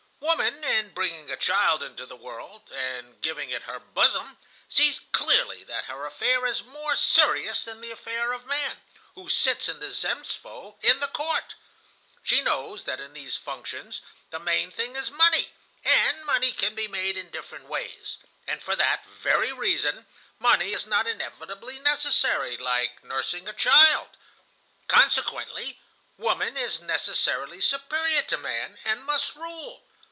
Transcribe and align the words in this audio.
"Woman, 0.23 0.63
in 0.63 0.93
bringing 0.93 1.29
a 1.29 1.35
child 1.35 1.83
into 1.83 2.05
the 2.05 2.15
world, 2.15 2.71
and 2.71 3.19
giving 3.21 3.49
it 3.49 3.63
her 3.63 3.79
bosom, 3.79 4.37
sees 4.69 5.01
clearly 5.11 5.63
that 5.65 5.85
her 5.85 6.05
affair 6.05 6.45
is 6.45 6.63
more 6.63 6.95
serious 6.95 7.63
than 7.63 7.81
the 7.81 7.91
affair 7.91 8.31
of 8.31 8.45
man, 8.45 8.81
who 9.15 9.27
sits 9.29 9.67
in 9.67 9.79
the 9.79 9.91
Zemstvo, 9.91 10.77
in 10.81 10.99
the 10.99 11.07
court. 11.07 11.55
She 12.23 12.41
knows 12.41 12.83
that 12.85 12.99
in 12.99 13.13
these 13.13 13.35
functions 13.35 14.01
the 14.29 14.39
main 14.39 14.71
thing 14.71 14.95
is 14.95 15.11
money, 15.11 15.53
and 15.83 16.23
money 16.25 16.51
can 16.53 16.75
be 16.75 16.87
made 16.87 17.17
in 17.17 17.29
different 17.29 17.65
ways, 17.65 18.17
and 18.47 18.63
for 18.63 18.75
that 18.75 19.05
very 19.05 19.51
reason 19.51 20.07
money 20.39 20.71
is 20.71 20.85
not 20.85 21.07
inevitably 21.07 21.77
necessary, 21.79 22.57
like 22.57 23.03
nursing 23.03 23.47
a 23.49 23.53
child. 23.53 24.09
Consequently 24.87 25.79
woman 26.17 26.57
is 26.57 26.79
necessarily 26.79 27.59
superior 27.61 28.21
to 28.23 28.37
man, 28.37 28.77
and 28.85 29.03
must 29.03 29.35
rule. 29.35 29.83